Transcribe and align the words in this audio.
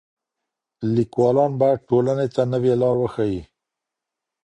ليکوالان 0.95 1.51
بايد 1.59 1.79
ټولني 1.89 2.27
ته 2.35 2.41
نوې 2.53 2.73
لار 2.81 2.95
وښيي. 3.01 3.41